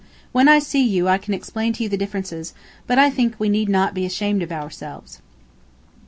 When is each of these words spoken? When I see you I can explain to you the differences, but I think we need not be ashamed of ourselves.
When 0.31 0.47
I 0.47 0.57
see 0.57 0.81
you 0.83 1.07
I 1.07 1.19
can 1.19 1.31
explain 1.35 1.73
to 1.73 1.83
you 1.83 1.87
the 1.89 1.95
differences, 1.95 2.55
but 2.87 2.97
I 2.97 3.11
think 3.11 3.35
we 3.39 3.49
need 3.49 3.69
not 3.69 3.93
be 3.93 4.03
ashamed 4.03 4.41
of 4.41 4.51
ourselves. 4.51 5.21